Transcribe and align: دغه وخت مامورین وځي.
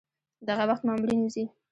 دغه 0.47 0.63
وخت 0.69 0.83
مامورین 0.87 1.19
وځي. 1.21 1.45